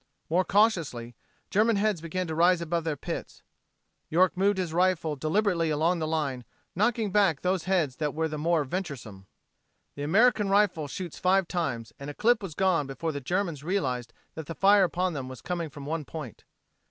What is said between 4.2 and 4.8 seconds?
moved his